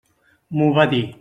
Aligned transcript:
M'ho 0.61 0.71
va 0.79 0.87
dir. 0.95 1.05